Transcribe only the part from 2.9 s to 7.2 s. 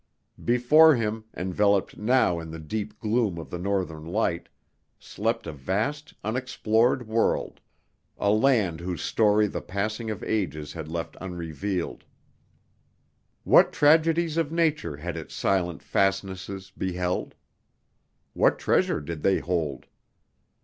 gloom of the northern night, slept a vast unexplored